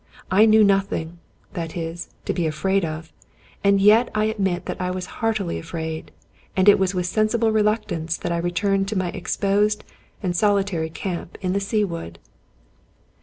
[0.31, 1.19] I knew nothing,
[1.53, 3.13] that is, to be afraid of,
[3.63, 6.09] and yet I admit that I was heartily afraid;
[6.57, 9.83] and it was with sensible reluctance that I returned to my exposed
[10.23, 12.17] and solitary camp in the Sea Wood.